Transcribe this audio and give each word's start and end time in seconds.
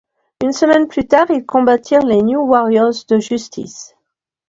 Une 0.43 0.51
semaine 0.51 0.87
plus 0.87 1.05
tard, 1.05 1.29
ils 1.29 1.45
combattirent 1.45 2.03
les 2.07 2.23
New 2.23 2.39
Warriors 2.41 3.05
de 3.07 3.19
Justice. 3.19 3.95